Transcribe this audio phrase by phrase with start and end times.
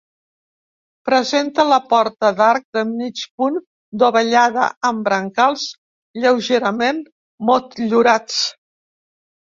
[1.09, 3.59] Presenta la porta d'arc de mig punt
[4.05, 5.67] dovellada amb brancals
[6.25, 7.05] lleugerament
[7.51, 8.41] motllurats.